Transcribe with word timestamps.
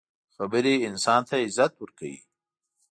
خبرو 0.35 0.73
انسان 0.89 1.21
ته 1.27 1.35
عزت 1.45 1.71
ورکوي. 1.77 2.17